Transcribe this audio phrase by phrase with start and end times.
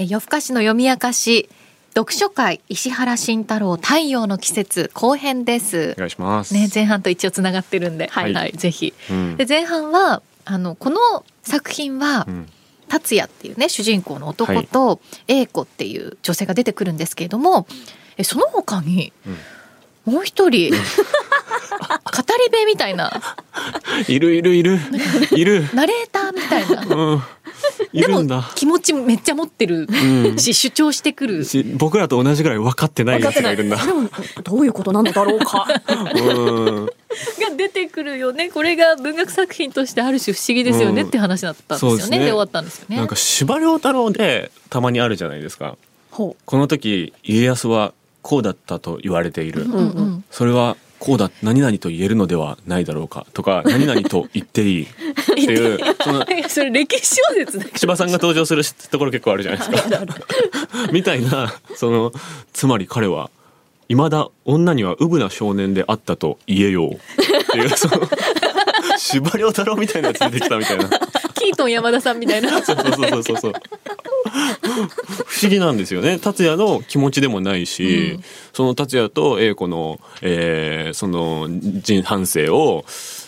[0.00, 1.50] え夜更かしの読み明かし
[1.94, 5.98] 読書会石原慎太郎太陽の季節後編ですお。
[5.98, 6.54] 願いします。
[6.54, 8.94] ね前半と一応つながってるんで、はいはい、ぜひ。
[9.10, 10.98] うんで前半はあのこの
[11.42, 12.46] 作品はうん
[12.88, 17.66] 達也っていうね主人公の男と英子っていう女性が出てくるんですけれども、
[18.16, 19.12] えその他に
[20.06, 20.78] もう一人語り
[22.50, 23.12] 部みたいな
[24.08, 24.80] いるいるいる
[25.32, 25.68] いる。
[25.74, 26.96] ナレーターみたいな。
[26.96, 27.22] うん。
[27.92, 28.24] いでも。
[28.54, 30.38] 気持ちめっちゃ持ってるうん。
[30.38, 31.44] し主張してくる。
[31.44, 33.76] し僕らと同じぐらい分かってないやつがいるんだ。
[33.76, 34.08] でも
[34.42, 35.66] どういうことなのだろうか。
[36.14, 36.86] うん。
[36.86, 45.76] が出てくるよねこれが文学作品としてある種不思議ですよねうんって話だったんですよね,、そうですねで終わったんですよねなんか司馬遼太郎でたまにあるじゃないですか。
[46.10, 47.92] ほこの時家康は
[48.22, 49.64] こうだったと言われている。
[49.64, 54.86] うんうんそれはこうだ何々と言えるのではないだろうかとか何々と言っていいっ
[55.34, 57.78] ていうそのそれ歴史小説だけど。
[57.78, 59.42] 柴さんが登場するところ結構ある。
[59.42, 60.06] じゃないですか。
[60.92, 62.12] みたいなその
[62.52, 63.30] つまり彼は
[63.88, 66.98] 未だ女にはウブな少年であったと言えようっ
[67.50, 68.06] ていうその
[68.98, 70.90] 司馬遼太郎みたいなやつ出てきたみたいな
[71.40, 72.50] キートン山田さんみたいな。
[72.62, 73.52] そうそうそうそうそう。
[75.26, 76.18] 不思議なんですよね。
[76.18, 78.24] 達也の気持ちでもないし、うん。
[78.52, 82.84] その達也と英子の、えーその人反省を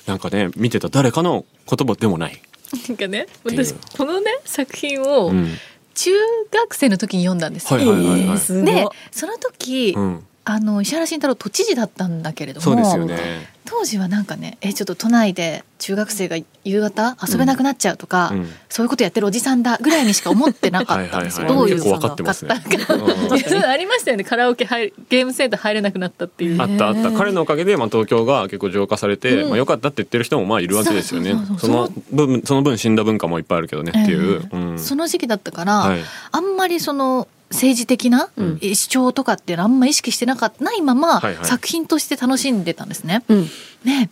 [0.07, 2.43] なんかね見てた誰かの言葉でもない。
[2.89, 5.57] なんかね私このね作品をうん。
[5.95, 6.11] 中
[6.51, 8.65] 学生の時に読んだんですよ、はいはいはいはい。
[8.65, 12.65] でその時、うん、あの石原慎太郎都知事だったんだけれども。
[12.65, 13.47] そうですよね。
[13.65, 18.49] 当時はなんかねえちょっと都内で中学生が夕方遊べなくなっちゃうとか、うん。
[18.69, 21.49] そういうことやってるおじさんだぐらいにしか思ってなかったんですよ。
[21.49, 21.67] はいはいはい。
[21.67, 22.55] どういう結構分かってますね。
[23.67, 24.23] ありましたよね。
[24.23, 26.63] カラオケ入るゲームセンター入れなくなったっていう。
[26.63, 27.11] あったあった。
[27.11, 29.49] 彼のおかげで、まあ、東京が結構浄化されて、うん。
[29.49, 31.35] まあ、良かったって言ってる人もまあいるわけですよね。
[31.59, 34.79] その分その分死んだ文化もいっぱいあるけどねっていう、ええうん。
[34.79, 36.01] その時期だったから、はい。
[36.31, 38.59] あんまりその政治的なうん。
[38.61, 41.45] 主張とかっていうのはあんま意識してなかったないまま、はいはい。
[41.45, 43.25] 作品として楽しんでたんですね。
[43.29, 43.49] うん。
[43.85, 44.11] ね。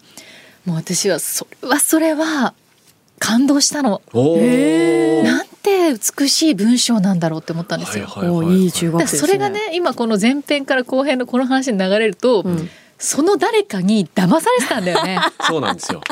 [0.67, 2.55] もう私はそれはそれは
[3.19, 4.03] 感動したの。
[4.15, 8.07] なんて美しい文章なんだろうって思ったんですよ。
[8.07, 12.71] はいはい中だから学生ですそれがね今この前編から後編のこの話に流れると、うん。
[13.01, 15.19] その誰かに騙されてたんだよね。
[15.49, 16.03] そうなんですよ。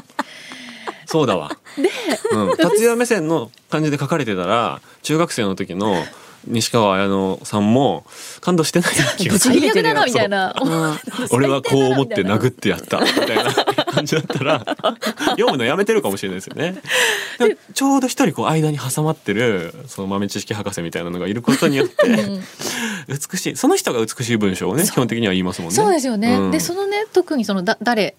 [1.05, 1.50] そうだわ。
[1.77, 1.91] で、
[2.33, 6.03] うん、達也目線の感じで書かれてたら中学生の時の
[6.47, 8.04] 西川綾乃さんも
[8.41, 10.54] 感動してない気がする最悪だなみたいな。
[11.31, 13.53] 俺はこう思って殴ってやったみたいな
[13.84, 14.65] 感じだったら
[15.37, 16.81] 読むのやめてるかもしれないですよね。
[17.38, 22.44] でちょうど一人こう間に挟まってるその豆知識博士みたいなのがいることによってうん
[23.09, 25.77] 美しいその人が美しい文章をね基本的には言いますもんね。
[25.77, 26.34] そうですよね。
[26.37, 28.15] うんでそのね特にそのだ誰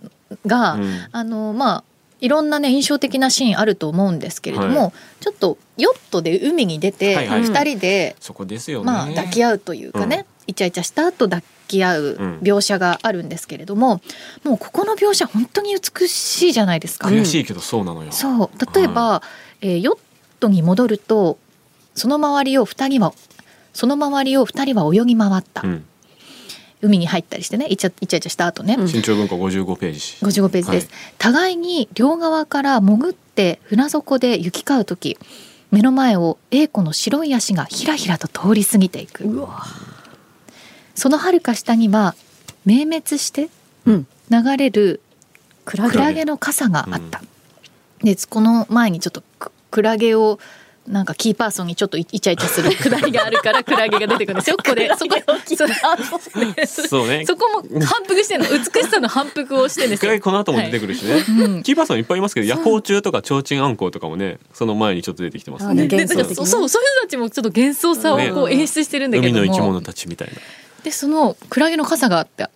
[0.46, 1.84] が、うんあのまあ
[2.22, 7.46] いろんなね印象的なシーンあると思うんですけれども、はちょっとヨットで海に出て二、はいはい。
[7.46, 8.86] 人で、そこですよね。
[8.86, 10.26] まあ抱き合うというかね、うん。
[10.48, 14.02] イチャイチャした後抱き合う描写があるんですけれども、
[14.44, 17.08] もうここの描写本当に美しいじゃないですか。
[17.08, 18.12] 悔しいけどそうなのよ。
[18.12, 18.50] そう。
[18.74, 19.22] 例えば、
[19.62, 19.98] えーヨッ
[20.40, 21.38] トに戻ると
[21.96, 23.14] その周りを二人は
[23.74, 25.86] その周りを二人は泳ぎ回った、うん、
[26.82, 28.88] 海に入ったりしてねイチャイチャイチャした後ね、うん。
[28.88, 30.00] 新潮文庫55ページ。
[30.26, 31.14] 55ページです、はい。
[31.18, 35.18] 互いに両側から潜って船底で行き交う時
[35.72, 39.24] 目の前を英子の白い足がひらひらと通り過ぎていく。
[39.24, 39.64] うわ。
[40.96, 42.16] その遥か下には
[42.66, 43.50] 明滅して
[43.86, 44.08] うん。
[44.30, 45.02] 流れる
[45.66, 46.26] クラゲ。
[46.26, 47.22] の傘があった、
[48.04, 50.40] でこの前にちょっとククラゲを
[50.90, 54.58] なんかキーパーソンにちょっとイチャイチャする くだりがあるからクラゲが出てくるんですよ。
[54.64, 55.16] ここでそこ
[56.66, 57.26] そそうね。
[57.28, 58.48] そこも反復してんの。
[58.50, 60.12] 美しさの反復をしてんですよ。
[60.12, 61.24] 一回この後も出てくるしね。
[61.46, 61.64] うん。
[61.64, 65.70] キーパーソンいっぱいいますけど夜光虫とか提灯あんこうとかもねその前にちょっと出てきてますね。
[65.70, 66.30] あねで幻想的な。
[66.30, 68.56] だからそそうそういう人たちもちょっと幻想さをこうね。
[68.56, 69.34] 演出してるんだけど。
[69.34, 70.34] も、海の生き物たちみたいな。
[70.84, 72.50] でそのクラゲの傘があった。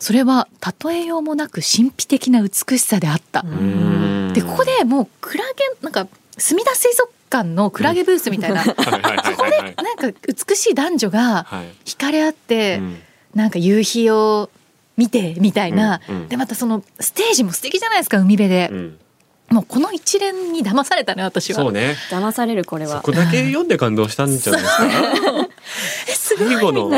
[0.00, 0.48] それは
[0.84, 4.32] 例えようもなく神秘的な美しさであった、うん。
[4.32, 6.06] でここでもうクラゲなんか
[6.36, 9.76] 墨田水族館のクラゲブースみたいな、はいはいはいはいはい。
[9.76, 11.66] なんか美しい男女がはい。
[11.84, 12.96] 惹かれ合って、うん。
[13.34, 14.50] なんか夕日を
[14.96, 16.28] 見てみたいな、うんうん。
[16.28, 18.98] でまたそのステージも素敵じゃないですか海辺で、うん
[19.50, 21.96] もうこの一連に騙されたね私はそうね。
[22.10, 23.00] 騙されるこれそは。
[23.00, 24.84] こだけ読んで感動したんじゃないですか？
[26.08, 26.90] えすごい最後の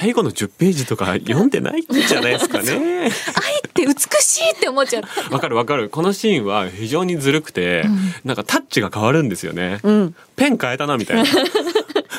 [0.00, 2.72] 最後の10ページとか読んでないんじゃないですかね？
[2.74, 3.10] 愛っ
[3.72, 5.88] て美しいって思っちゃうわかるわかる。
[5.90, 9.78] このシーンは非常にずるくて、うんなんかタッチが変わるんですよね。
[9.82, 10.14] うん。
[10.36, 11.24] ペン変えたなみたいな。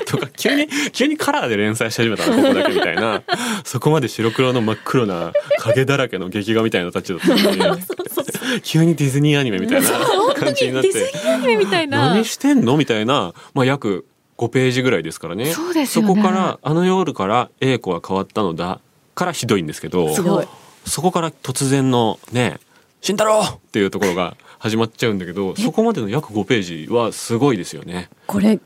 [0.08, 3.22] とか急に急にカラーで連載し始めたなここだけみたいな
[3.64, 7.82] そこまで白黒の真っ黒な影だらけの劇画みたいなタッチだったのに
[8.62, 9.90] 急にディズニーアニメみたいな
[10.34, 10.92] 感じになって。
[10.92, 12.10] ディズニーアニメみたいな。
[12.14, 12.78] 何してんの？
[12.78, 14.06] みたいな、まあ、約
[14.38, 15.46] 5ページぐらいですからね。
[15.48, 16.16] そうですよね。
[16.16, 18.80] こからあの夜から A 子は変わったのだ
[19.16, 20.48] からひどいんですけどすごい。
[20.86, 22.60] そこから突然のね
[23.02, 28.10] 「慎太郎!」っていうところが始まっちゃうんだけどそこまでの約5ページはすごいですよね。
[28.28, 28.60] これ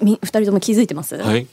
[0.00, 1.46] み二人とも気づいてます、はい、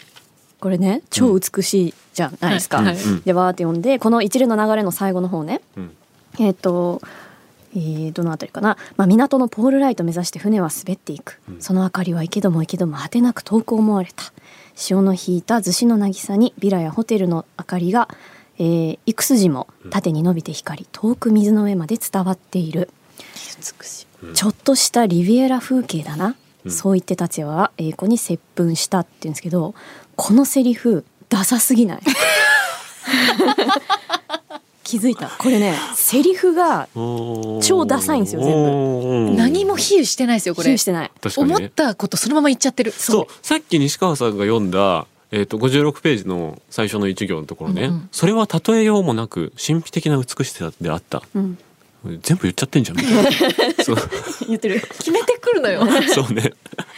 [0.59, 2.85] これね超美しいじゃないですか、はい。
[2.87, 3.21] はいうん。
[3.21, 5.61] でわーって読んでこの一連の流れの最後の方ね。
[5.75, 5.95] うん。
[6.39, 7.01] えっ、と
[7.75, 11.61] えーどのあたりかな、まあ、港のポールライト目指して船は滑っていく、うん。
[11.61, 14.23] その明かりは行けども行けども果てなく遠く思われた。
[14.75, 18.07] 潮の引いた逗子の渚にビラやホテルの明かりが、
[18.59, 22.89] えー幾筋も縦に伸びて光り遠く水の上まで伝わっている。
[23.79, 24.07] 美しい。
[24.27, 24.33] うん。
[24.33, 26.35] ちょっとしたリビエラ風景だな、
[26.65, 26.71] うん。
[26.71, 29.73] そう言って達也は英子に接吻したって言うんですけど
[30.15, 32.01] このセリフダサすぎない？
[34.87, 35.27] 気づいた。
[35.27, 36.87] これねセリフが
[37.61, 39.31] 超ダサいんですよ全部。
[39.31, 40.69] 部何も比喩してないですよこれ。
[40.69, 41.11] 比喩してない。
[41.21, 41.55] 確かにね。
[41.55, 42.91] 思ったことそのまま言っちゃってる。
[42.91, 43.45] そう。
[43.45, 48.09] さっき西川さんが読んだえー、と56ページの最初の一行のところね、うんうん。
[48.13, 51.21] それは例えようもなく神秘的な美しさであった。
[51.35, 51.57] うん、
[52.21, 53.31] 全部言っちゃってんじゃんみたいな。
[53.83, 53.97] そう。
[54.47, 54.79] 言ってる。
[54.79, 55.85] 決めてくるのよ。
[56.13, 56.53] そうね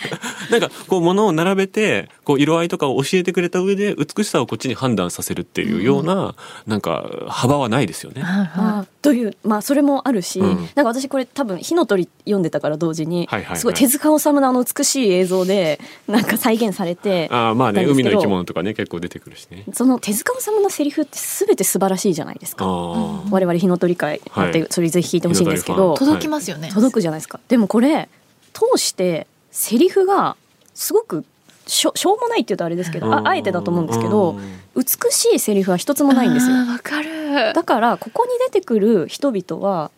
[0.50, 6.36] なんかこう物を並べてこう色合いとかを教えてくれた上で美しさをこっちに判断させるっていうような、
[6.68, 8.22] なんか幅はないですよね。
[8.26, 10.70] あというまあそれもあるし、うん。
[10.76, 13.58] なんか私これ多分「火の鳥」読んでたから同時に、はいはいはい。
[13.58, 19.64] すごい手塚治虫のあの美しい映像でなんか再現されてああまあね海の生き物とかね結構出てくるしね。
[19.74, 22.66] その手塚治虫のセリフって全て素晴らしいじゃないですか。
[22.66, 24.68] 我々火の鳥会なんて、はい。
[24.70, 27.40] それぜひ聞いてほしいんですけど届きますよね、届くじゃないですか。
[27.48, 28.10] でもこれ
[28.54, 30.36] 通してセリフが
[30.74, 31.26] すごく
[31.68, 34.40] しょしょうもないって言うとあれですけどああえてだと思うんですけど
[34.76, 36.56] 美しいセリフは一つもないんですよ。
[36.82, 37.54] かる。
[37.54, 39.92] だからここに出てくる人々は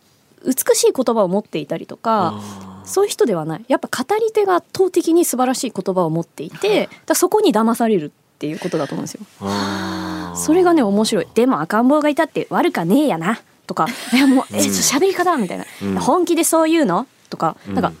[0.44, 2.40] 美しい言葉を持っていたりとか
[2.84, 3.64] そういう人ではない。
[3.68, 9.20] やっぱ語り手が圧倒的に素晴らしい言葉を持っていてだそこに騙されるっていうことだと思うんですよ。
[10.34, 11.28] それがね面白い。
[11.34, 13.40] でも赤ん坊がいたって悪かねえやな。
[13.66, 14.62] とかいやもうえうん。
[14.64, 15.94] ちょ喋り方みたいな、うん。
[16.00, 17.06] 本気でそう言うの？
[17.30, 17.74] とかうん。
[17.74, 17.92] なんか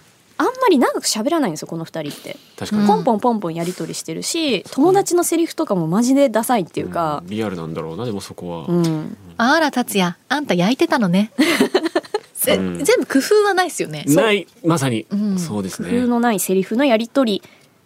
[0.42, 2.88] あんまり長く喋らないんですよこの二人って、確かに、うん。
[2.88, 7.22] ポンポンポンポンやり取りしてるし友達のセリフとかもマジでダサいっていうか。
[7.24, 8.66] ん、リアルなんだろうなでもそこは。
[8.66, 9.16] うん。
[9.36, 10.16] あら達也。
[10.28, 11.32] あんた焼いてたのね。
[12.48, 12.84] えうん。
[12.84, 14.04] 全部工夫はないですよね。
[14.08, 15.38] ないまさに、うん。
[15.38, 16.06] そうです工夫ね。
[16.06, 17.42] のないセリフのやり取り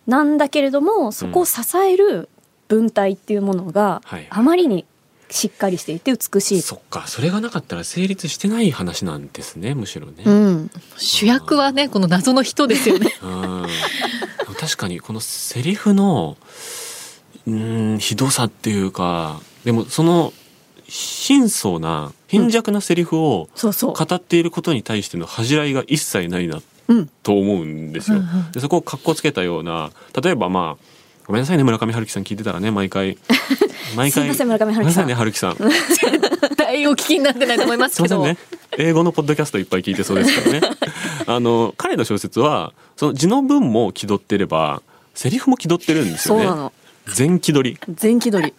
[0.07, 2.31] なんだけれどもそこを支える
[2.69, 4.27] 文体っていうものがはい。
[4.31, 4.87] あまりに
[5.31, 6.63] しっかりしていて美しい。
[6.63, 10.23] そっかそれがなかったら成立してない話なんですねむしろね。
[10.25, 13.67] うん、主役はねこの謎の人ですよね うん
[14.59, 16.37] 確かにこのセリフの
[17.47, 20.33] うんひどさっていうかでもその
[20.85, 23.93] 貧相な貧弱なセリフをそうそう。
[23.95, 28.23] 語っていることに対しての恥じらいが一切ないなうん、と思うんですよ。
[28.53, 29.91] でそこをかっこつけたような
[30.23, 30.96] 例えばまあ
[31.27, 33.19] ごめんなさいね村上春樹さん聞いてたらね毎回。
[33.97, 34.23] 毎回。
[34.23, 34.77] すいません村上春樹さん。
[34.77, 35.57] ごめんなさいね春樹さん。
[35.57, 38.25] 絶対お聞きになってないと思いますけど。
[38.25, 38.39] ね。
[38.79, 40.61] 英語のポッドキャストいっぱい聞いてそうですからね。
[41.27, 44.83] あの彼の小説はその字の文も気取ってれば
[45.15, 46.71] セリフも気取ってるんですよね。
[47.09, 47.79] 全気取り。
[47.93, 48.55] 全気取り。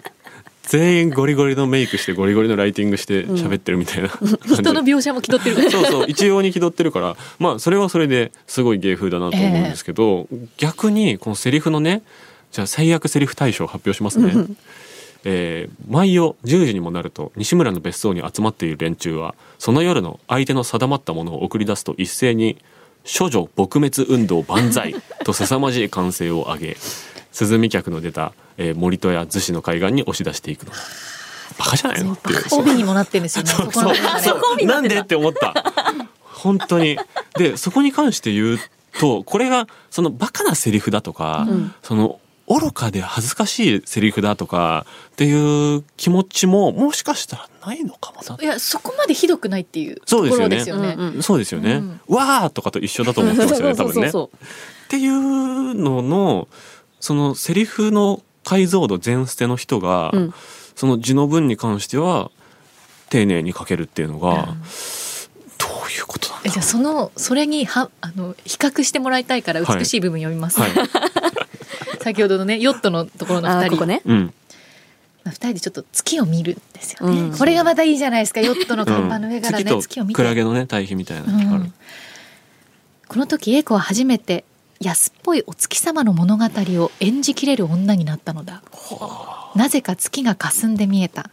[0.63, 5.71] 全員ゴリゴリのメイクしてゴリゴリのライティングして喋ってるみたいな感じ、人の描写も気取ってる。
[5.71, 10.27] そうそう一様に気取ってるからまあそれはそれですごい芸風だなと思うんですけど、
[10.57, 12.01] 逆にこのセリフのね
[12.51, 14.33] じゃあ最悪セリフ大賞を発表しますね。
[15.23, 22.57] えー毎夜10時にもなると西村の別荘に集まっている連中はその夜の相手の定まったものを送り出すと一斉に
[23.03, 24.95] 「処女撲滅運動万歳
[25.25, 26.77] 」と凄まじい歓声を上げ
[27.39, 30.71] 涼み客の出た、えー森戸や逗子の海岸に押し出していくの。
[30.71, 30.77] だ
[31.57, 32.13] バカじゃないの？
[32.13, 32.43] っていう。
[32.51, 33.49] 帯にもなってるんですよね。
[33.49, 35.53] そそうなんでって思った。
[36.21, 36.97] 本当に。
[37.37, 38.59] でそこに関して言う
[38.99, 41.73] とこれがそのバカなセリフだとか、うん。
[41.81, 48.41] その愚かで恥ずかしいセリフだとかっていう気持ちももしかしたらないのかもな。
[48.41, 50.95] いやそこまでひどくないっていうとこそうですよね。
[50.95, 51.21] ろですよね。
[51.21, 52.01] そうですよね、うん。
[52.07, 54.09] わーとかと一緒だと思ってますよね多分ね。
[54.09, 54.11] っ
[54.87, 56.47] ていうのの
[57.01, 60.33] そのセリフの解像度全捨ての人が、うん。
[60.75, 62.31] その字の文に関しては
[63.09, 64.61] 丁寧に書けるっていうのが、うん。
[65.57, 70.63] どういうことなんだろえじゃあそのそれにはあの比較してもらいたいから美しい部分読みます、う。
[70.63, 70.71] はい。
[72.07, 73.57] 先ほどのねヨットのところの二人。
[73.57, 74.01] あーここね。
[74.05, 74.33] うん。
[75.23, 77.37] まあ、二人でちょっと月を見るんですよね、うん。
[77.37, 78.39] これがまたいいじゃないですか。
[78.41, 81.31] ヨットの甲板の上からね、月と月を見てクラゲのね対比みたいな。
[81.31, 81.63] のがある。
[81.63, 81.73] うん
[83.07, 84.43] この時英子は初めて
[84.81, 88.61] 安っぽいお月様の物語を演じきれる女になったのだ。
[89.55, 91.29] なぜか月が霞んで見えた。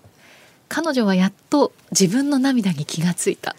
[0.68, 3.56] 彼女はやっと自分の涙に気がついた。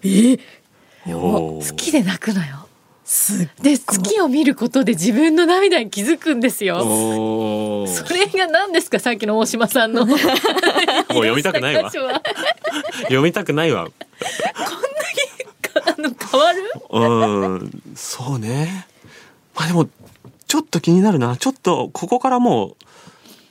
[1.08, 1.62] おー。
[1.62, 2.65] 月で泣くのよ
[3.62, 6.80] で月を見ることで自分の涙に気づくんですよ。
[7.88, 10.06] それが何ですかさっきの大島さんの。
[10.10, 11.92] もう読みたくないわ。
[13.04, 13.88] 読みたくないわ。
[15.86, 16.64] あの変わる？
[16.90, 18.88] うんそうね。
[19.56, 19.88] まあでも
[20.48, 21.38] ちょっと気になるな。
[21.38, 22.76] ちょっとここからもう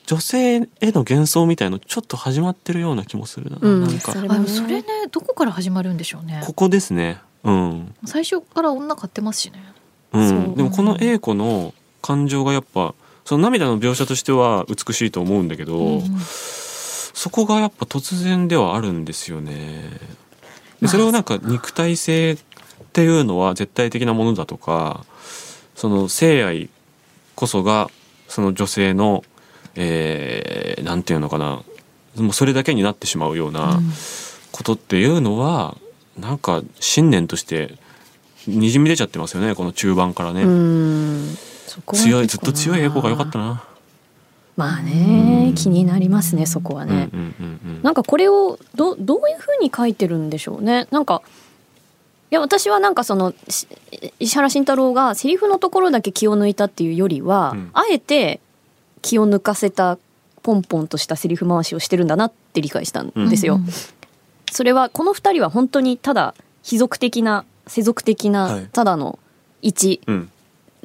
[0.07, 0.59] 女性へ
[0.93, 3.83] の幻想みたいのちょっと始まってるような気もするな,、うん。
[3.83, 4.13] なんか。
[4.13, 6.43] それあそれねどこから始まるんでしょうね。
[6.45, 9.63] ここですねうん、最初から女買ってますしね。
[10.13, 10.55] う、ん。
[10.55, 16.03] でもこの A 子の感情がやっぱその涙の描写としては美しいと思うんだけど、うん
[17.17, 19.89] そこがやっぱ突然ではあるんですよね。
[20.83, 22.37] でそれをなんか肉体性っ
[22.93, 25.07] ていうのは絶対的なものだとか
[25.77, 26.69] その性愛
[27.37, 27.89] こそが
[28.27, 29.23] その女性の、
[29.77, 31.63] えーなんていうのかな
[32.17, 33.81] もうそれだけになってしまうような
[34.53, 35.77] ことっていうのは、
[36.19, 37.75] なんか信念として
[38.47, 40.45] にじみ出ちゃってますよねこの中盤からね。
[41.95, 43.65] 強いずっと強いエコが良かったな。
[44.57, 47.09] まあね気になりますねそこはね、
[47.83, 50.87] なんかこれをどどういうふうに書いてるんでしょうね。
[50.91, 51.23] なんか
[52.31, 53.67] いや私はなんかそのし
[54.21, 57.71] 石原慎太郎がセリフのところだけ気を抜いたっていうよりは、うん。
[57.73, 58.41] あえて
[59.03, 59.99] 気を抜かせた
[60.43, 63.57] ポンポンとしたセリフ回しをしてるんだなって理解したんですよ。
[63.57, 63.67] うん
[64.53, 68.67] それはこの二人は本当にただ貴族的な世俗的はない。
[68.73, 69.19] ただの
[69.63, 70.31] 一、うん。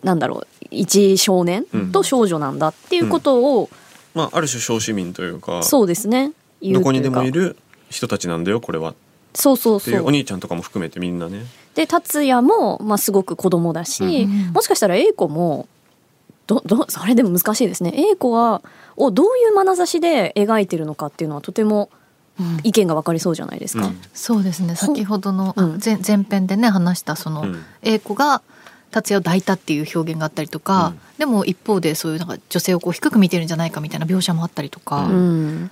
[0.04, 3.70] なんだろう一少年うんと少女なんだっていうことを、
[4.13, 6.32] まあある種小市民というかそうですね。
[6.62, 7.58] どこにでもいる
[7.89, 8.92] 人たちなんだよこれは。
[8.92, 8.96] っ
[9.34, 10.00] そうそうそう。
[10.01, 11.46] うお兄ちゃんとかも含めてみんなね。
[11.75, 14.54] で達也も、まあ、すごく子供だし、うん。
[14.54, 15.68] もしかしたら英子も
[16.48, 17.94] どどそれでも難しいですね。
[17.96, 18.62] 英子は
[18.96, 21.99] をどういう眼差しで描いてるのかっていうのはとてもうん
[22.63, 23.88] 意見が分かりそうじゃないですか。
[23.88, 24.01] うん。
[24.13, 24.75] そうですね。
[24.75, 27.63] 先ほどの、前前編でね話したその、うん。
[27.81, 28.41] 英子が
[28.91, 31.00] 達也を抱いたっていう表現があったりとか、うん。
[31.17, 35.72] でも一方でそういうなんか女性をこう低く見てるんじゃないかみたいな描写もあったりとか、ううん。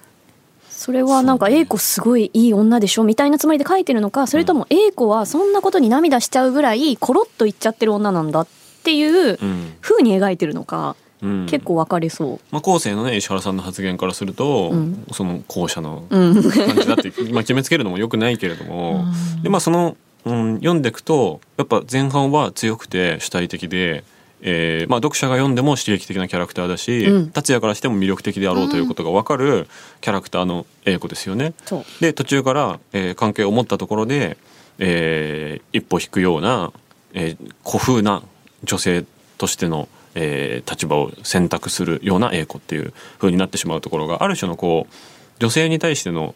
[0.69, 8.47] それはなんか英子すごいいい女でしょみたいなつもりで書いてるのかそれとも英子はそんなことに涙しちゃうぐらいコロッといっちゃってる女なんだっ
[8.83, 9.74] ていううん。
[9.81, 10.95] 風に描いてるのか。
[11.01, 15.05] うん結構分かりそまあ後世のね石原さんの発言からすると、うん。
[15.12, 16.17] その後者のう。
[16.17, 16.43] うん。
[16.43, 19.05] 感じだって、 まあ、決めつけるのもよくないけれども、
[19.36, 19.43] うん。
[19.43, 24.03] でまあその、うん、読んでいくとやっぱ前半は強くて主体的で、
[24.41, 27.29] えーまあ、読者が読んでも刺激的なキャラクターだし、うん。
[27.31, 29.67] 達也からしても魅力的であろうということが分かる
[30.01, 31.53] キャラクターの英子ですよね。
[31.65, 31.86] そう。
[32.00, 34.38] で途中から、えー関係を持ったところで、
[34.77, 36.71] えー一歩引くような、
[37.13, 38.21] えー古風な
[38.63, 39.05] 女性
[39.38, 39.88] としての、
[40.19, 44.93] えー立場を選択するような英子っていう風になってしまうところがある種のこう
[45.39, 46.36] 女性に対しての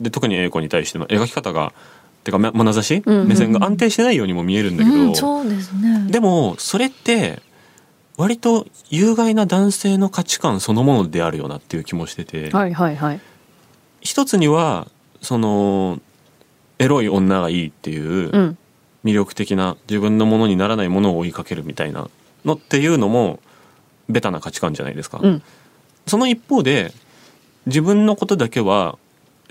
[0.00, 1.72] で特に英子に対しての描き方が
[2.22, 7.40] てかま眼差し、うんうん目線が安定してないようにも見えるんだけど、うんそうですねでもそれって
[8.16, 12.50] 割と有害な男性の価値観そのものであるよなっていう気もしてて。
[12.50, 13.20] はいはいはい。
[14.00, 14.86] 一つには
[15.20, 16.00] その
[16.78, 18.58] エロい女がいいっていううん
[19.04, 22.08] 魅力的な自分のものにならないものを追いかけるみたいな
[22.44, 23.40] のっていうのも
[24.08, 25.20] ベタな価値観じゃないですか。
[25.22, 25.42] うん。
[26.06, 26.92] その一方で
[27.66, 28.98] 自分のことだけは、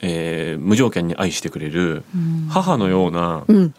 [0.02, 2.48] えー無条件に愛してくれるうん。
[2.50, 3.74] 母のようなうん。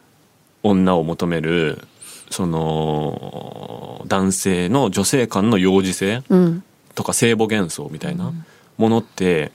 [0.62, 1.86] 女を求める
[2.30, 6.64] その男性の女性間の幼児性うん。
[6.94, 8.32] とか聖母幻想みたいな
[8.78, 9.52] ものって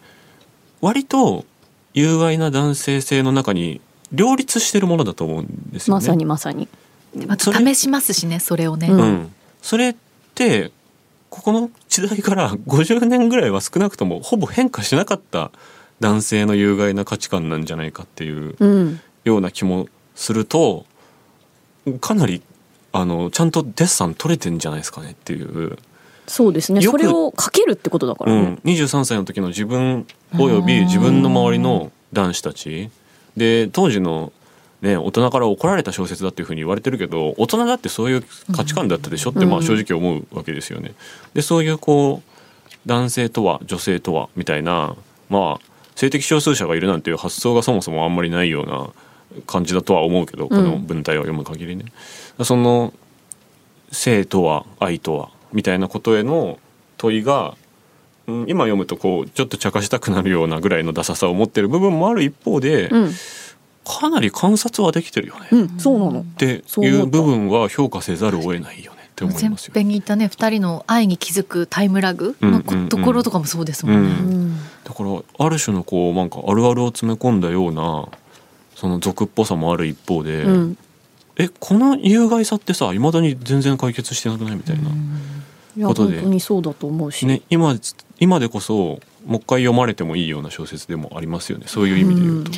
[0.82, 1.46] 割と
[1.94, 6.00] 有害な男性性の中に両立してるものだと思うんですよね。
[6.00, 6.68] まさにまさに。
[7.38, 9.96] 試しますしねそれをね、うんうん、それっ
[10.36, 10.72] て
[11.30, 15.52] ここの時代から50年ぐらいは少なくともほぼ変化しなかった
[16.00, 19.00] 男性の有害な価値観なんじゃないかっていううん。
[19.26, 20.86] ような気もすると
[22.00, 22.42] かなり
[22.92, 25.78] あのちゃんとデッサン取れてんじゃないですかねっていう、
[26.28, 26.82] そうですね。
[26.82, 28.60] それをかけるってことだからね。
[28.64, 32.90] うん、23歳の時の自分および自分の周りの男子たち。
[33.38, 34.34] で当時の、
[34.82, 40.94] ね、大人から怒られた小説だっていうふうに言われてるけど大人だってそういう価値観だったでしょって、まあ、うん正直思うわけですよね。
[41.34, 44.96] でそういうこう男性とは女性とはみたいな
[45.30, 48.90] まあ性的少数者がいるなんていう発想がそもそもあんまりないような
[49.48, 51.86] 感じだとは思うけどこの文体を読む限りね。
[52.44, 52.94] その
[53.92, 56.58] 性とは愛とはみたいなことへの
[56.98, 57.56] 問いが、
[58.28, 63.12] うん、今読むとこうちょっと茶化したくなるようなぐらいのダサさを持ってる部分もある一方で、うん
[63.90, 66.24] かなり観察はできてるよね、っうんそうなの。
[66.24, 69.74] ていう部分は評価せざるを得ないよねって思い前ますよ。
[69.74, 72.90] 編に言ったね二人の愛に気づくタイムラグのうんうんうん。
[72.90, 74.10] ところとかもそうですもんね。
[74.10, 74.58] ううん。
[74.84, 78.08] だからある種のこうなんかあるあるを詰め込んだような
[78.76, 80.78] その俗っぽさもある一方で、うん。
[81.38, 86.16] えこの有害さってさいまだに全然解決してなくないみたいな、ことで。
[86.18, 87.76] 本当にそうだと思うし、ね、今
[88.20, 91.66] 今でこそもう一回読まれてもいいような小説でもありますよね。
[91.68, 92.52] そういう意味で言うと、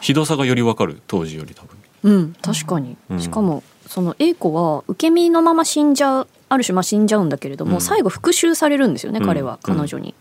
[0.00, 1.76] ひどさがよりわかる当時より多分。
[2.04, 2.34] うん。
[2.40, 3.20] 確かに、うん。
[3.20, 7.80] しかもその A 子は受け身のまま死んじゃうある種まあ死んじゃうんだけれども、うん。
[7.80, 9.26] 最後復讐されるんですよね、うん。
[9.26, 10.14] 彼は彼女に、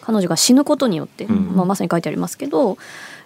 [0.00, 1.56] 彼女が死ぬことによって、うん。
[1.56, 2.78] まあ、まさに書いてありますけど、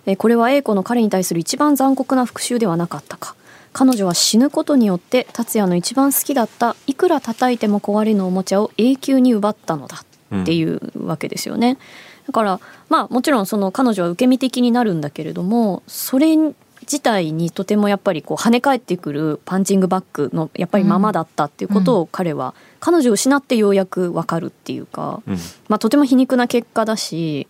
[0.07, 3.37] えーこれは A 子の彼に対する一番残酷な復讐ではなかったか。
[3.73, 11.79] 彼女は死ぬことによって達也の一番好きだったいくら叩いても壊れぬおもちゃを永久に奪ったのだっていうわけですよね。
[12.27, 16.37] だからまあもちろんその彼女は受け身的になるんだけれどもそれ
[16.83, 25.37] 自体にとてもやっぱりこう跳ね返ってくるパンチングバックのやっぱりままだったっていうことを彼は彼女を失ってようやく分かるっていうか、うん。
[25.69, 27.49] まあ、とても皮肉な結果だし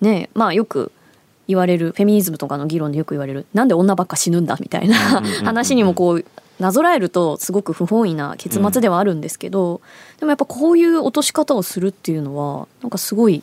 [0.00, 0.92] ねまあよく
[1.48, 4.96] 言われるフェミニズムとかの議論でよく言われるなんで女ばっか死ぬんだみたいな
[5.44, 6.24] 話にもこう
[6.58, 9.80] なぞらえるとすごく不本意な結末ではあるんですけど、
[10.18, 13.42] でもやっぱこういう落とし方をするっていうのはなんかすごい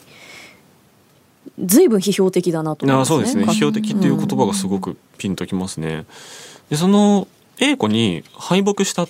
[1.59, 3.15] 随分批評的だなと思いますね。
[3.15, 3.43] あそうですね。
[3.45, 6.05] 批評的っていう言葉がすごくピンときますね。
[6.69, 7.27] でその
[7.59, 9.09] A 子に敗北したっ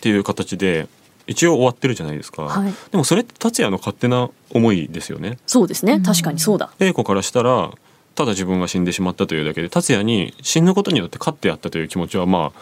[0.00, 0.88] ていう形で
[1.26, 2.72] 一応終わってるじゃないですか、はい。
[2.90, 5.38] でもそれって達也の勝手な思いですよね。
[5.46, 6.00] そうですね。
[6.00, 6.70] 確かにそうだ。
[6.80, 7.70] A 子からしたら
[8.14, 12.52] ただ自分が死んでしまったというだけで達也に死ぬことによって勝ってやったという気持ちはま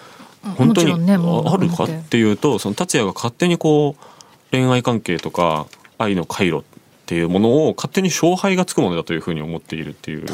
[0.45, 4.05] あ本当にあるかっていうとその達也が勝手にこう
[4.51, 5.67] 恋愛関係とか
[5.99, 6.63] 愛の回路っ
[7.07, 10.27] ていうものを勝手に勝敗がつくものだというふうに思っているっていう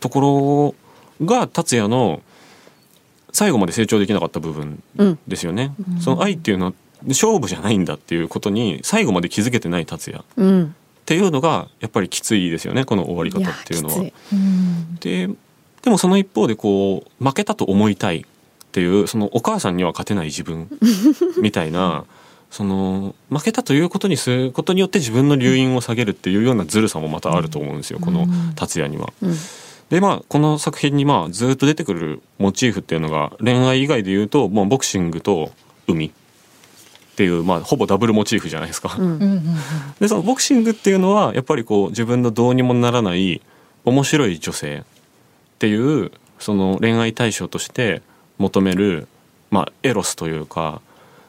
[0.00, 0.74] とこ
[1.20, 2.22] ろが達也の
[3.32, 5.74] 最後まで成長できなかった部分うんですよね。
[6.00, 6.72] その愛っていうのは
[7.08, 10.74] 勝負じゃないんだっていうことに最後まで気づけてない達也っうん。
[11.04, 14.04] ていうのがやっぱりきついですよねこの終わり方っていうのは。
[14.32, 15.28] うんで
[15.82, 18.24] でもその一方でこう負けたと思いたいっ
[18.72, 20.70] ていうそのお母さんには勝てない自分
[21.42, 22.04] みたいな
[22.54, 29.12] その負けたということにすることによって自分の留飲を下げるっていうようなずるさもまたあると思うんですよこの達也には。
[29.22, 29.34] うん。
[29.90, 35.50] でまあこの作品にまあずっと出てくるモチーフっていうのが恋愛以外で言うと、まあ、ボクシングと
[35.88, 36.10] 海っ
[37.16, 38.96] ていう、まあ、ほぼダブルモチーフじゃないですか。
[39.98, 43.42] でそのボクシングっていうのはやっぱりこう自分のどうにもならない
[43.84, 44.82] 面白い女性っ
[45.58, 48.00] ていうその恋愛対象として
[48.38, 49.08] 求める、
[49.50, 50.80] まあ、エロスというか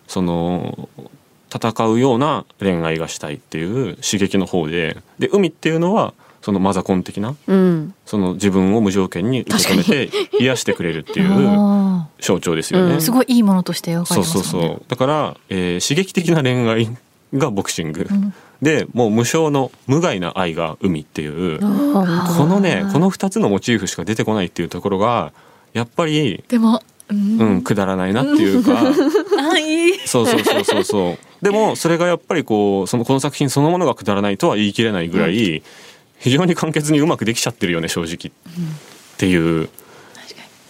[0.08, 0.90] その
[1.54, 6.14] 戦うような恋愛がしたいっていう刺激の方でで海っていうのは
[6.46, 7.96] そのマザコン的なうん。
[8.06, 12.86] その自分を無条件に受け止めて癒してくれるっていうあ象徴ですよね。
[12.86, 12.98] うん。
[12.98, 14.84] ーすごいいいものとして描かれてそうそうそう。
[14.88, 16.90] だから、えー刺激的な恋愛
[17.34, 18.34] がボクシング、ん。
[18.62, 25.34] でもう無償の無害な愛が海っていうあこのねこの2つのモチーフしか出てこないっていうところが
[25.74, 28.94] やっぱり、でもうんうん、くだらないなっていうか。
[30.06, 31.18] そうそうそうそうそう。
[31.44, 35.64] でもそれがやっぱりこうそのこの作品そのものがくだらないとは言い切れないぐらい、
[36.20, 38.32] 非常に簡潔にうまくできちゃってるよね正直。
[38.32, 39.70] っていう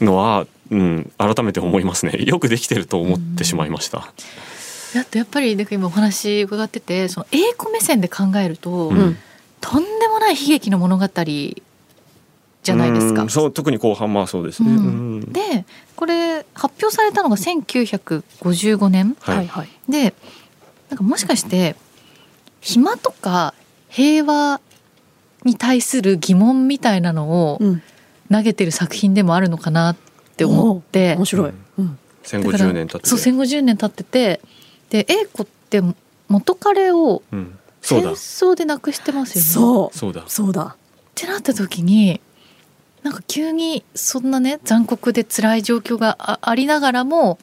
[0.01, 2.23] のは、うん、改めて思いますね。
[2.25, 4.11] よくできてると思ってしまいました。
[4.93, 9.17] だってやっぱりなんか今お話伺っててその英子目線で考えると、うんうん。
[9.61, 11.07] とんでもない悲劇の物語
[12.65, 13.29] じゃないですかうん。
[13.29, 14.71] そう特に後半まあそうですね。
[14.71, 14.79] うんう
[15.19, 19.69] んでこれ発表されたのが1955年はいはいはい。
[19.87, 20.13] で
[20.89, 21.75] なんかもしかして
[22.59, 23.53] 暇とか
[23.89, 24.59] 平和
[25.45, 27.81] に対する疑問みたいなのをうん。
[28.31, 29.95] 投げてる作品でもあるのかなっ
[30.35, 31.51] て思って面白い。
[31.77, 31.99] うん。
[32.23, 34.41] 戦後だから10年経ってそう戦後10年経ってて
[34.89, 35.83] で英子って
[36.27, 37.21] 元彼を
[37.83, 39.47] 戦だ争で亡くしてますよね。
[39.47, 39.97] そう。
[39.97, 40.75] そうだそうだ。
[40.75, 40.77] っ
[41.13, 42.19] てなった時に
[43.05, 47.37] なんか急にそんなね残酷で辛い状況があありながらも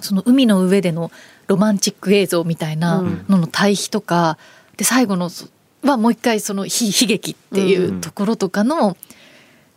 [0.00, 1.10] その海の上での
[1.48, 3.26] ロマンチック映像みたいなうん。
[3.28, 4.38] のの対比とか、
[4.78, 5.48] で最後のそ
[5.82, 6.70] はもう一回その悲
[7.02, 8.00] 悲劇っていううん。
[8.00, 8.96] ところとかの、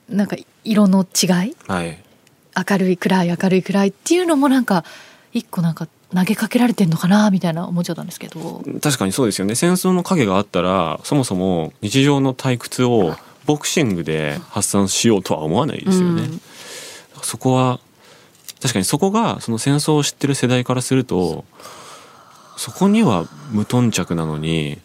[0.07, 1.55] なんか色の違い？
[1.67, 1.99] はい。
[2.69, 4.85] 明るい暗い明るい暗いっていうのもなんか
[5.33, 8.63] 一個なんか投げかけられてんのかなみたいな思っちゃったんですけど。
[8.81, 9.55] 確かにそうですよね。
[9.55, 13.15] 戦争の影があったらそもそも日常の退屈を
[13.49, 16.41] ボクシングで発散しようとは思わないですよね、うん。
[17.23, 17.79] そこは
[18.61, 21.45] 確かにそこがその戦争を知ってる世代からすると
[22.57, 24.77] そこには無頓着なのに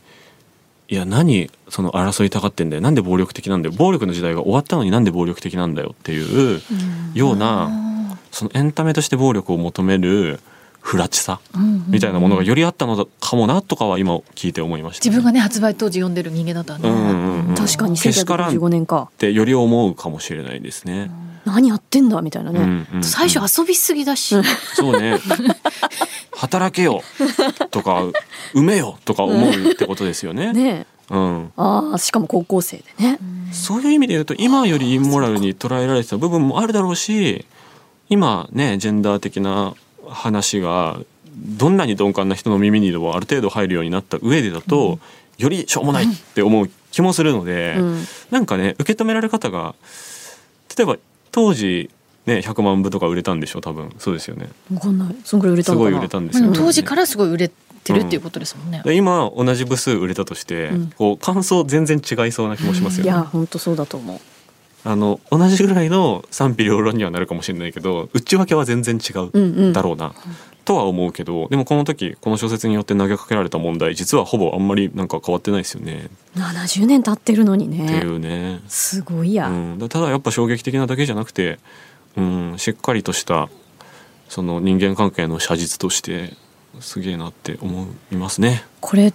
[0.89, 2.81] いや何その争いたがってんだよ。
[2.81, 3.75] なんで暴力的なんだよ。
[3.77, 6.63] 暴力の時代が終わったのになんで暴力的なんだよっていう
[7.13, 10.41] ようなそのエンタメとして暴力を求める
[10.85, 11.41] 不埒さ
[11.89, 19.09] みたいなものがよりあったのかもなとかは今聞いて思いました、自分がね発売当時読んでる人間だったらね、うんうんうん確かにけしかっ1955年か。
[19.17, 21.11] てより思うかもしれないですね。
[21.47, 24.37] 何やってんだみたいなね、うんうん最初遊びすぎだし、
[24.75, 25.19] そうね。
[26.37, 27.03] 働けよ
[27.71, 28.03] とか
[28.55, 30.53] 埋めよとか思うってことですよね。
[30.53, 33.19] ねうん、ああしかも高校生でね。
[33.53, 37.47] そういう意味で言うと今よりインモラルに捉えられてた部分もあるだろうし
[38.11, 39.75] 今ねジェンダー的な
[40.09, 40.99] 話が
[41.37, 44.99] どんなに鈍感な人の耳にでもある程度入るようになった上でだと、
[45.39, 48.05] よりしょうもないって思う気もするので、うん。
[48.31, 49.75] なんかね受け止められ方が
[50.77, 50.97] 例えば
[51.33, 51.91] 当時
[52.27, 53.93] ね100万部とか売れたんでしょ多分。
[53.99, 54.49] そうですよね。
[54.71, 55.17] 分かんない。
[55.25, 56.53] そんぐらい売れたすごい売れたんですよ、うん。
[56.53, 58.83] 当時からすごい売れてるっていうことですもんね。
[58.85, 60.91] で今同じ部数売れたとして、うん。
[60.97, 63.11] こう感想全然違いそうな気もしますよね。
[63.11, 64.21] いや本当そうだと思う
[64.85, 69.71] あの同じぐらいの賛否両論にはなるかもしれないけど内訳は全然違うんうん。
[69.71, 70.15] うだろうな、
[70.65, 78.61] とは思うけどでもこの時この小説によって投げかけられた問題実はほぼあんまりなんか変わってないですよね、70年経ってるのにってねいうね。
[78.69, 81.59] すごいや、うん、だただやっぱ衝撃的なだけじゃなくて、
[82.17, 83.49] うん、しっかりとした
[84.29, 86.35] その人間関係の写実として
[86.81, 88.65] すげえなって思いますね。
[88.81, 89.13] これ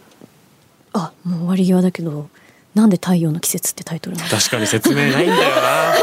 [0.94, 2.30] あもう終わり際だけど
[2.76, 5.94] なんで太陽の季節ってタイトルなの確かに説明ないんだよな。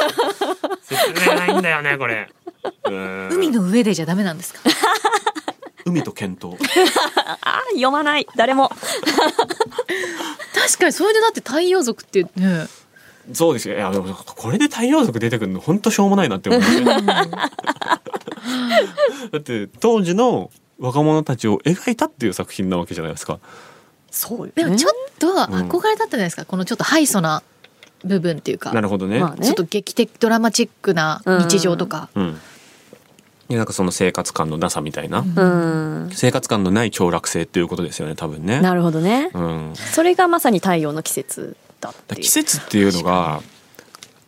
[0.83, 2.29] 説明ないんだよねこれ。
[2.85, 3.29] うん。
[3.33, 4.61] 海の上でじゃダメなんですか？
[5.85, 6.57] 海と検討。
[7.42, 8.26] あ読まない。
[8.37, 8.68] 誰も。
[8.68, 8.81] 確
[10.79, 12.66] かにそれでだって太陽族ってね。
[13.33, 13.76] そうですよ。
[13.76, 16.85] いやでもこれで太陽族出てくるの本当しょうもないなって思いますよ
[19.33, 23.38] だって当時の若者たちを描いたっていう作品なわけじゃないですか。
[24.11, 24.52] そうよね。
[24.57, 26.44] でもちょっと憧れだったじゃないですか。
[26.44, 27.42] このちょっとハイソな
[28.05, 28.72] 部分っていうか。
[28.72, 29.46] なるほどね,、まあね。
[29.46, 32.09] ちょっと劇的ドラマチックな日常とか。
[32.14, 32.40] うん。
[33.48, 36.11] いやなんかその生活感のなさみたいな、うん。
[36.12, 38.61] 生活感のない凋落性っていうことですよね多分ね。
[38.61, 39.31] なるほどね。
[39.35, 43.40] うん、それがまさに太陽の季節だって季節っていうのが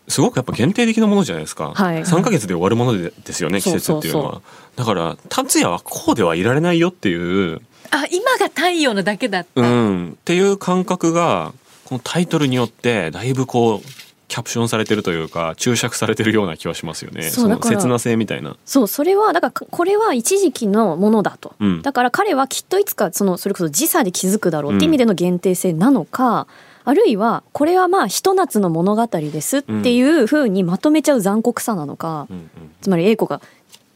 [0.07, 2.03] すごくやっぱ限定的なものじゃないですか、はい。
[2.03, 4.43] 3ヶ月で終わるものでですよね季節っていうのは。
[4.77, 9.61] だから達也はこうではいられないよっていうあ今が太陽のだけだった。
[9.61, 11.53] うん、っていう感覚が
[11.85, 13.81] このタイトルによってだいぶこう
[14.29, 17.25] キャプションされてるというか注釈されてるような気はしますよね。
[17.25, 18.57] のそうだから切な性みたいな。
[18.67, 21.83] そうそれはだからこれは一時期のものだと、うん。
[21.83, 26.47] だから彼はきっといつかそのそれこそ時差で気づくだろうって意味での限定性なのか、
[26.85, 32.51] あるいはこれはまあひと夏の物語ですっていうふうにまとめちゃう残酷さなのか、うんうん。
[32.83, 33.41] つまり英子が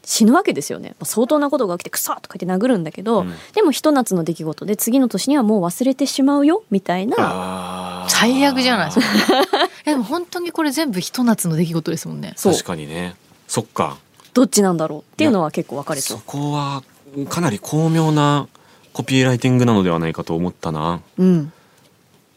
[0.05, 0.95] 死ぬわけですよね。
[1.03, 3.33] 相当なことが起きてクソとか言って殴るんだけど、うん。
[3.53, 8.05] でもひと夏の出来事で次の年にはもう忘れてしまうよみたいな。
[8.09, 9.43] 最悪じゃないですか。
[9.85, 12.33] でも本当にこれ全部ひと夏の出来事ですもんね。
[12.35, 12.53] そう。
[12.53, 13.15] 確かにね。
[13.47, 13.97] そっか。
[14.33, 16.21] どっちなんだろうっていうのは結構分かれそそう。
[16.25, 16.83] こは
[17.29, 18.47] かなり巧妙な
[18.91, 21.01] コピーライティングなのではないかと思ったな。
[21.17, 21.53] うん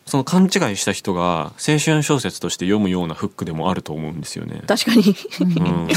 [0.07, 4.63] その勘違いした人が青春小説として読むようなフックでもあると思うんですよね。
[4.67, 5.03] 確かに。
[5.41, 5.89] うん、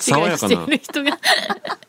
[0.00, 0.66] 爽やかな。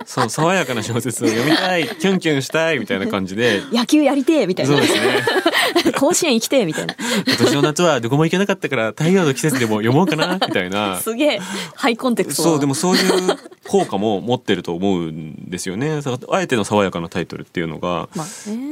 [0.06, 3.62] そう爽やかな小説を読みたいキュンキュンしたいみたいな感じで。
[3.72, 4.76] 野球やりてえみたいな。
[4.76, 5.92] そうですね。
[5.94, 6.96] 甲子園行きてえみたいな。
[7.26, 10.98] 今年の夏はどこも行けなかったから太陽の季節でも読もうかなみたいな。
[10.98, 11.40] すげえ
[11.76, 12.44] ハイコンテクスト。
[12.44, 13.38] だそうでもそういう
[13.68, 16.02] 効果も持ってると思うんですよね。
[16.30, 18.26] あえての爽やかなタイトルっていうのがま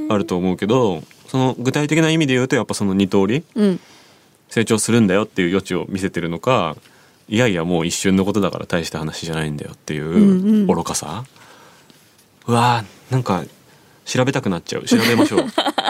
[0.10, 3.80] あると思うけどその具体的な意味で言うとやっぱその2通りうん。
[4.50, 6.78] 成長するんだよっていう余地を見せてるのか
[7.28, 11.26] いやいやもう一瞬のことだから大した話じゃないんだよっていんうんう愚かさ、
[12.48, 13.44] うわーなんか
[14.06, 14.84] 調べたくなっちゃう。
[14.84, 15.46] 調べましょう。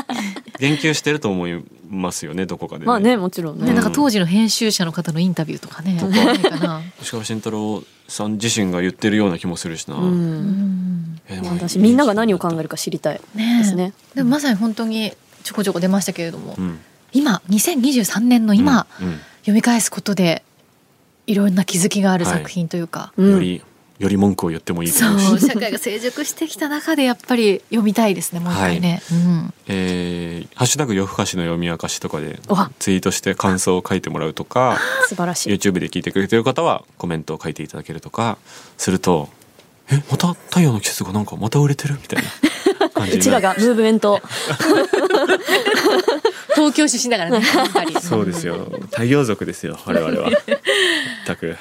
[0.60, 3.68] 言及してると思いますよねどこかで、まあねもちろんね。
[3.68, 5.94] ね、なんか当時の編集者の方のインタビューとかね。
[6.02, 6.82] ないかな。
[7.00, 11.20] 石川慎太郎さん自身が言ってるような気もするしな、うん。
[11.52, 13.94] 私みんなが何を考えるか知りたいねですね。
[14.16, 16.80] でもまさに本当にちょこちょこ出ましたけれども、うん。
[17.14, 19.20] 今2023年の今、うんうん。
[19.42, 20.44] 読み返すことで
[21.26, 23.32] いろんな気づきがある作品というか、うん。
[23.32, 23.62] より
[24.00, 29.02] より文句を言ってもいいとそ思う社会が成熟してきた中でやっぱり読みたいですねもう一回ね。
[29.12, 29.54] うん。
[29.68, 35.54] えーハッシュタグ夜更かしの読み明かしとかでわツイートして感想を書いてもらうとか 素晴らしい。
[35.54, 38.38] YouTube で聞いてくれてる方はコメントを書いていただけるとか
[38.78, 39.30] すると
[39.92, 42.24] 「えまた太陽の季節がなんかまた売れてる?」みたい
[42.80, 44.22] な感じ うちらがムーブメント
[46.56, 50.30] 東京出身だからねやっぱりそうですよ太陽族ですよ我々は
[51.26, 51.56] 全く。